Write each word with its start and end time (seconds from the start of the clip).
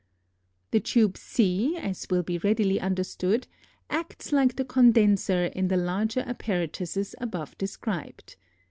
The 0.71 0.79
tube 0.79 1.15
C, 1.15 1.77
as 1.77 2.07
will 2.09 2.23
be 2.23 2.39
readily 2.39 2.79
understood, 2.79 3.45
acts 3.87 4.31
like 4.31 4.55
the 4.55 4.65
condenser 4.65 5.45
in 5.45 5.67
the 5.67 5.77
larger 5.77 6.21
apparatuses 6.21 7.13
above 7.19 7.55
described. 7.59 8.35